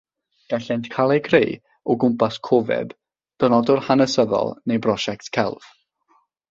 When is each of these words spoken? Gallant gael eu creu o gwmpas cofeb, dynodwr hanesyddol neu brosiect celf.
Gallant 0.53 0.87
gael 0.95 1.13
eu 1.17 1.21
creu 1.27 1.45
o 1.93 1.97
gwmpas 2.05 2.41
cofeb, 2.49 2.97
dynodwr 3.45 3.85
hanesyddol 3.91 4.55
neu 4.73 4.87
brosiect 4.89 5.33
celf. 5.39 5.75